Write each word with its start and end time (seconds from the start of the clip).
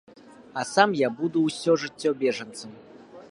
А 0.61 0.63
сам 0.69 0.95
я 1.01 1.11
буду 1.19 1.43
ўсё 1.45 1.77
жыццё 1.83 2.17
бежанцам. 2.25 2.71